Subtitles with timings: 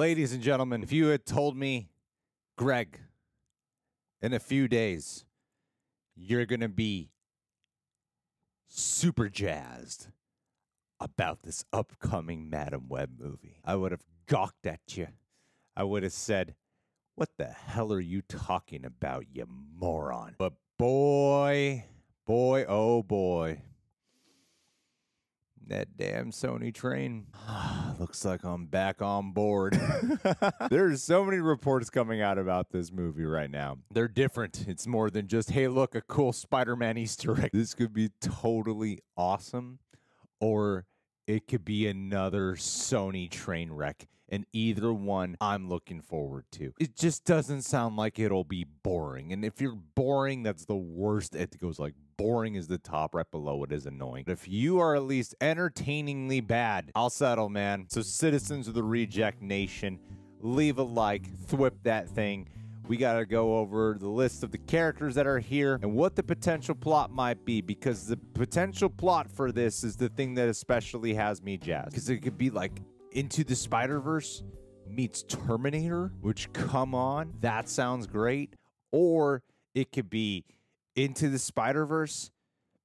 [0.00, 1.90] Ladies and gentlemen, if you had told me,
[2.56, 2.98] Greg,
[4.22, 5.26] in a few days,
[6.16, 7.10] you're going to be
[8.66, 10.06] super jazzed
[11.00, 15.08] about this upcoming Madame Web movie, I would have gawked at you.
[15.76, 16.54] I would have said,
[17.14, 20.34] What the hell are you talking about, you moron?
[20.38, 21.84] But boy,
[22.26, 23.60] boy, oh boy.
[25.70, 27.28] That damn Sony train.
[28.00, 29.80] Looks like I'm back on board.
[30.70, 33.78] There's so many reports coming out about this movie right now.
[33.92, 34.64] They're different.
[34.66, 37.50] It's more than just, hey, look, a cool Spider Man Easter egg.
[37.52, 39.78] This could be totally awesome,
[40.40, 40.86] or
[41.28, 44.08] it could be another Sony train wreck.
[44.30, 46.72] And either one I'm looking forward to.
[46.78, 49.32] It just doesn't sound like it'll be boring.
[49.32, 51.34] And if you're boring, that's the worst.
[51.34, 54.24] It goes like boring is the top, right below it is annoying.
[54.26, 57.86] But if you are at least entertainingly bad, I'll settle, man.
[57.88, 59.98] So, citizens of the Reject Nation,
[60.40, 62.48] leave a like, thwip that thing.
[62.86, 66.16] We got to go over the list of the characters that are here and what
[66.16, 70.48] the potential plot might be because the potential plot for this is the thing that
[70.48, 71.90] especially has me jazzed.
[71.90, 72.80] Because it could be like
[73.12, 74.42] Into the Spider Verse
[74.86, 78.54] meets Terminator, which come on, that sounds great.
[78.92, 79.42] Or
[79.74, 80.44] it could be
[80.94, 82.30] Into the Spider Verse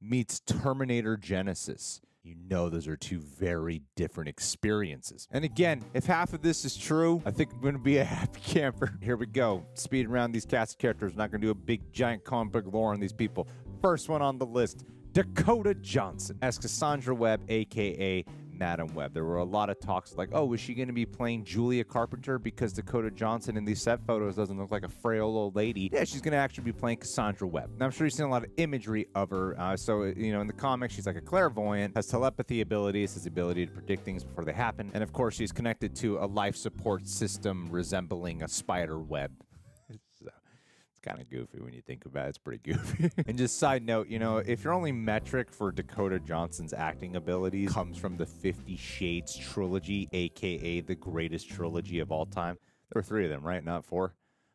[0.00, 2.00] meets Terminator Genisys.
[2.24, 5.26] You know, those are two very different experiences.
[5.32, 8.04] And again, if half of this is true, I think I'm going to be a
[8.04, 8.96] happy camper.
[9.00, 9.66] Here we go.
[9.74, 11.16] Speed around these cast characters.
[11.16, 13.48] Not going to do a big giant comic book lore on these people.
[13.80, 18.24] First one on the list Dakota Johnson as Cassandra Webb, aka
[18.62, 19.12] Madame Web.
[19.12, 21.82] There were a lot of talks like, oh, is she going to be playing Julia
[21.82, 25.90] Carpenter because Dakota Johnson in these set photos doesn't look like a frail old lady?
[25.92, 27.70] Yeah, she's going to actually be playing Cassandra Webb.
[27.76, 29.58] Now, I'm sure you've seen a lot of imagery of her.
[29.58, 33.24] Uh, so, you know, in the comics, she's like a clairvoyant, has telepathy abilities, has
[33.24, 34.92] the ability to predict things before they happen.
[34.94, 39.32] And of course, she's connected to a life support system resembling a spider web
[41.02, 42.28] kind of goofy when you think about it.
[42.30, 43.10] It's pretty goofy.
[43.26, 47.72] and just side note, you know, if your only metric for Dakota Johnson's acting abilities
[47.72, 52.56] comes from the Fifty Shades trilogy, aka the greatest trilogy of all time,
[52.92, 53.64] there were three of them, right?
[53.64, 54.14] Not four.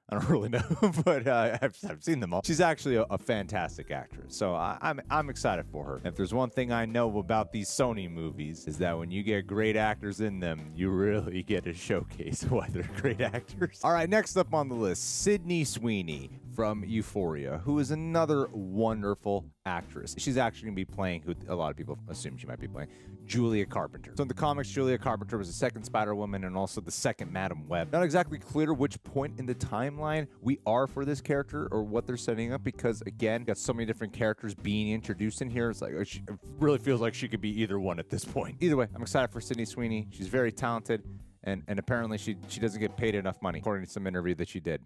[0.10, 0.62] I don't really know,
[1.06, 2.42] but uh, I've, I've seen them all.
[2.46, 6.02] She's actually a, a fantastic actress, so I, I'm I'm excited for her.
[6.06, 9.48] If there's one thing I know about these Sony movies is that when you get
[9.48, 13.82] great actors in them, you really get to showcase why they're great actors.
[13.84, 19.46] All right, next up on the list, Sydney Sweeney from Euphoria, who is another wonderful
[19.68, 20.16] actress.
[20.18, 22.68] She's actually going to be playing who a lot of people assume she might be
[22.68, 22.90] playing,
[23.28, 24.12] Julia Carpenter.
[24.18, 27.32] So in the comics, Julia Carpenter was the second Spider Woman and also the second
[27.32, 27.92] Madame Web.
[27.94, 32.08] Not exactly clear which point in the timeline we are for this character or what
[32.08, 35.70] they're setting up because again, got so many different characters being introduced in here.
[35.70, 36.22] It's like oh, it
[36.58, 38.58] really feels like she could be either one at this point.
[38.62, 40.08] Either way, I'm excited for Sydney Sweeney.
[40.10, 41.04] She's very talented
[41.44, 44.50] and and apparently she she doesn't get paid enough money according to some interview that
[44.50, 44.82] she did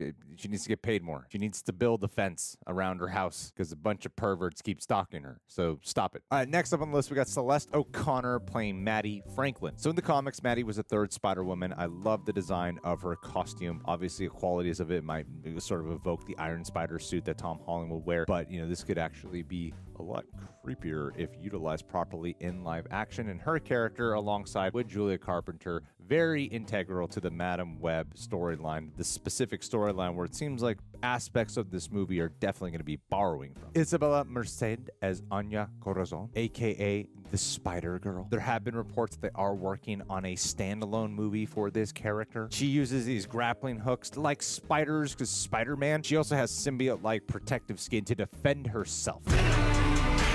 [0.00, 0.06] Uh,
[0.36, 1.26] she needs to get paid more.
[1.30, 4.80] She needs to build a fence around her house because a bunch of perverts keep
[4.80, 5.40] stalking her.
[5.46, 6.22] So stop it.
[6.30, 9.74] All right next up on the list we got celeste o'connor playing mattie franklin.
[9.76, 13.02] So in the comics mattie was a third spider woman i love the design of
[13.02, 13.80] her costume.
[13.84, 15.26] Obviously the qualities of it might
[15.58, 18.68] sort of evoke the iron spider suit that tom holland would wear but you know
[18.68, 20.24] this could actually be a lot
[20.64, 23.28] creepier if utilized properly in live action.
[23.28, 29.04] And her character alongside with julia carpenter very integral to the Madame Web storyline, the
[29.04, 32.98] specific storyline where it seems like aspects of this movie are definitely going to be
[33.10, 33.70] borrowing from.
[33.72, 38.26] Isabela Merced as Anya Corazon, aka the Spider Girl.
[38.30, 42.48] There have been reports they are working on a standalone movie for this character.
[42.50, 46.02] She uses these grappling hooks like spiders because Spider Man.
[46.02, 49.22] She also has symbiote like protective skin to defend herself.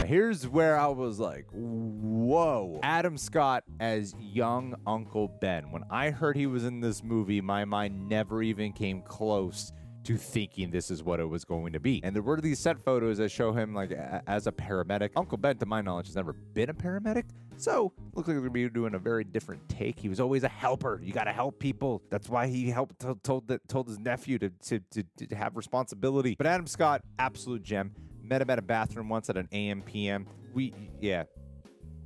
[0.09, 2.79] Here's where I was like, whoa.
[2.81, 5.69] Adam Scott as young Uncle Ben.
[5.69, 9.71] When I heard he was in this movie, my mind never even came close
[10.05, 12.03] to thinking this is what it was going to be.
[12.03, 15.11] And there were these set photos that show him like a- as a paramedic.
[15.15, 17.25] Uncle Ben, to my knowledge, has never been a paramedic.
[17.57, 19.99] So looks like they're be doing a very different take.
[19.99, 20.99] He was always a helper.
[21.03, 22.01] You gotta help people.
[22.09, 26.33] That's why he helped told that told his nephew to, to to to have responsibility.
[26.35, 27.91] But Adam Scott, absolute gem.
[28.29, 30.27] Met him at a bathroom once at an AM PM.
[30.53, 31.23] We yeah.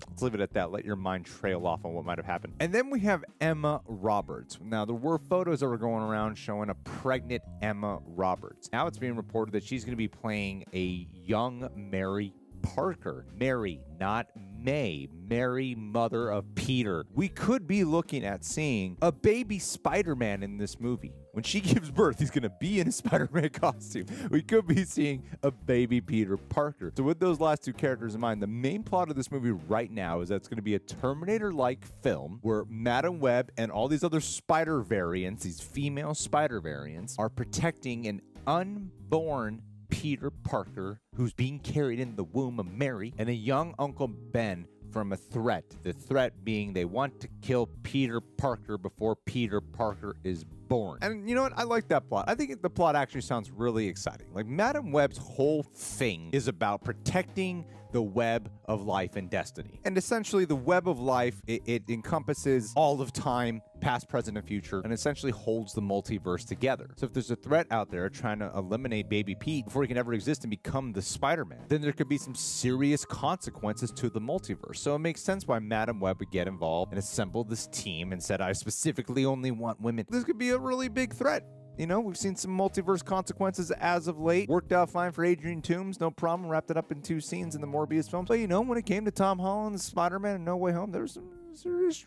[0.10, 0.72] Let's leave it at that.
[0.72, 2.54] Let your mind trail off on what might have happened.
[2.60, 4.60] And then we have Emma Roberts.
[4.62, 8.70] Now, there were photos that were going around showing a pregnant Emma Roberts.
[8.74, 12.34] Now it's being reported that she's going to be playing a young Mary
[12.64, 13.26] Parker.
[13.38, 14.28] Mary, not
[14.58, 15.08] May.
[15.30, 17.06] Mary, mother of Peter.
[17.14, 21.14] We could be looking at seeing a baby Spider Man in this movie.
[21.34, 24.06] When she gives birth, he's going to be in a Spider Man costume.
[24.32, 26.92] We could be seeing a baby Peter Parker.
[26.98, 29.92] So, with those last two characters in mind, the main plot of this movie right
[29.92, 33.72] now is that it's going to be a Terminator like film where Madame Web and
[33.72, 41.00] all these other spider variants, these female spider variants, are protecting an unborn Peter Parker
[41.16, 45.18] who's being carried in the womb of Mary and a young Uncle Ben from a
[45.18, 45.66] threat.
[45.84, 50.98] The threat being they want to kill Peter Parker before Peter Parker is born.
[51.04, 51.54] And you know what?
[51.56, 52.26] I like that plot.
[52.28, 54.26] I think the plot actually sounds really exciting.
[54.34, 59.80] Like Madame Web's whole thing is about protecting the web of life and destiny.
[59.86, 64.46] And essentially, the web of life, it, it, encompasses all of time, past, present, and
[64.46, 66.90] future, and essentially holds the multiverse together.
[66.98, 69.98] So if there's a threat out there trying to eliminate Baby Pete before he can
[69.98, 74.10] ever exist and become the Spider Man, then there could be some serious consequences to
[74.10, 74.78] the multiverse.
[74.78, 78.22] So it makes sense why Madame Web would get involved and assemble this team and
[78.22, 80.06] said, I specifically only want women.
[80.10, 81.44] This could be a really big threat.
[81.78, 84.48] You know, we've seen some multiverse consequences as of late.
[84.48, 86.50] Worked out fine for Adrian Toomes, no problem.
[86.50, 88.26] Wrapped it up in two scenes in the Morbius film.
[88.26, 90.92] But you know, when it came to Tom Holland's Spider Man and No Way Home,
[90.92, 92.06] there was some serious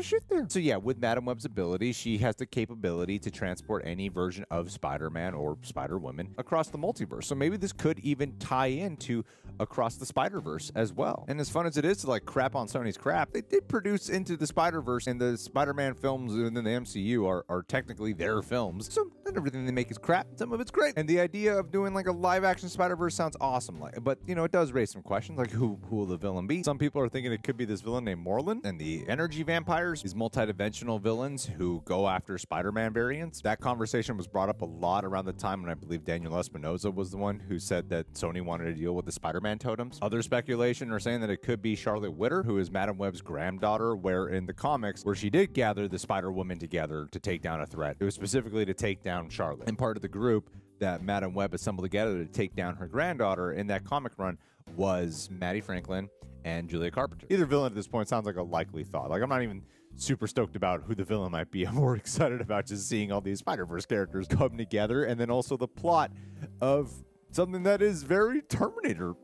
[0.00, 0.46] shit there.
[0.48, 4.70] So yeah, with Madame Web's ability, she has the capability to transport any version of
[4.70, 7.24] Spider-Man or Spider-Woman across the multiverse.
[7.24, 9.24] So maybe this could even tie into
[9.60, 11.24] across the Spider-Verse as well.
[11.28, 14.08] And as fun as it is to like crap on Sony's crap, they did produce
[14.08, 18.92] Into the Spider-Verse and the Spider-Man films within the MCU are, are technically their films.
[18.92, 20.26] So everything they make is crap.
[20.36, 20.94] Some of it's great.
[20.96, 23.80] And the idea of doing like a live action Spider-Verse sounds awesome.
[23.80, 26.46] Like, but you know, it does raise some questions like who who will the villain
[26.46, 26.62] be?
[26.62, 30.02] Some people are thinking it could be this villain named Morlun and the energy vampires,
[30.02, 33.40] these multidimensional villains who go after Spider-Man variants.
[33.42, 36.90] That conversation was brought up a lot around the time when I believe Daniel Espinosa
[36.90, 39.98] was the one who said that Sony wanted to deal with the Spider-Man totems.
[40.02, 43.96] Other speculation are saying that it could be Charlotte Witter, who is Madame Web's granddaughter,
[43.96, 47.66] where in the comics, where she did gather the Spider-Woman together to take down a
[47.66, 47.96] threat.
[48.00, 49.68] It was specifically to take down Charlotte.
[49.68, 53.52] And part of the group that Madame Web assembled together to take down her granddaughter
[53.52, 54.38] in that comic run
[54.76, 56.08] was Mattie Franklin
[56.44, 57.26] and Julia Carpenter.
[57.28, 59.10] Either villain at this point sounds like a likely thought.
[59.10, 59.62] Like I'm not even
[59.96, 61.64] super stoked about who the villain might be.
[61.66, 65.56] I'm more excited about just seeing all these Spider-Verse characters come together and then also
[65.56, 66.10] the plot
[66.60, 66.92] of
[67.30, 69.14] something that is very Terminator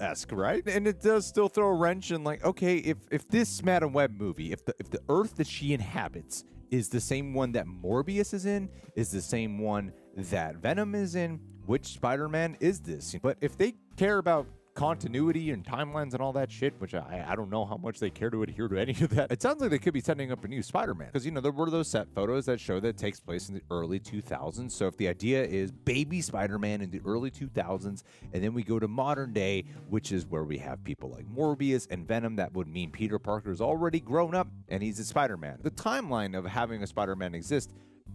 [0.00, 0.66] esque, right?
[0.66, 4.18] And it does still throw a wrench in like, okay, if if this Madame Web
[4.18, 8.34] movie, if the if the Earth that she inhabits is the same one that Morbius
[8.34, 13.14] is in, is the same one that Venom is in, which Spider-Man is this?
[13.22, 17.34] But if they care about continuity and timelines and all that shit, which I, I
[17.34, 19.32] don't know how much they care to adhere to any of that.
[19.32, 21.50] It sounds like they could be setting up a new Spider-Man because you know there
[21.50, 24.70] were those set photos that show that takes place in the early 2000s.
[24.70, 28.02] So if the idea is baby Spider-Man in the early 2000s,
[28.32, 31.88] and then we go to modern day, which is where we have people like Morbius
[31.90, 35.58] and Venom, that would mean Peter Parker is already grown up and he's a Spider-Man.
[35.62, 37.72] The timeline of having a Spider-Man exist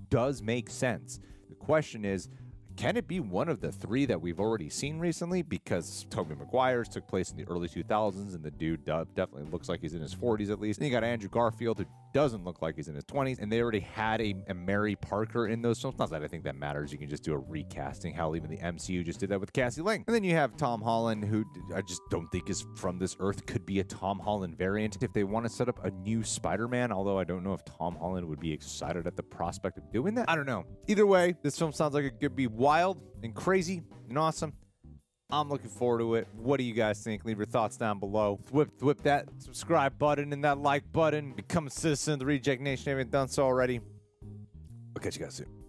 [0.09, 1.19] does make sense.
[1.49, 2.29] The question is
[2.81, 5.43] can it be one of the three that we've already seen recently?
[5.43, 9.69] Because Tobey Maguire's took place in the early 2000s, and the dude uh, definitely looks
[9.69, 10.79] like he's in his 40s at least.
[10.79, 13.61] Then you got Andrew Garfield, who doesn't look like he's in his 20s, and they
[13.61, 15.97] already had a, a Mary Parker in those films.
[15.99, 16.91] Not that I think that matters.
[16.91, 18.13] You can just do a recasting.
[18.13, 20.03] Hell, even the MCU just did that with Cassie Lang.
[20.07, 23.45] And then you have Tom Holland, who I just don't think is from this earth,
[23.45, 24.97] could be a Tom Holland variant.
[25.01, 27.63] If they want to set up a new Spider Man, although I don't know if
[27.65, 30.29] Tom Holland would be excited at the prospect of doing that.
[30.29, 30.65] I don't know.
[30.87, 34.53] Either way, this film sounds like it could be wild and crazy and awesome.
[35.31, 36.27] I'm looking forward to it.
[36.35, 37.23] What do you guys think?
[37.23, 38.39] Leave your thoughts down below.
[38.51, 41.31] Whip, whip that subscribe button and that like button.
[41.31, 43.79] Become a citizen of the Reject Nation if you haven't done so already.
[44.95, 45.60] I'll catch you guys soon.